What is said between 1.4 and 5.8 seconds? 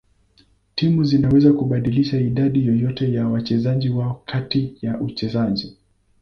kubadilisha idadi yoyote ya wachezaji wao kati ya uchezaji.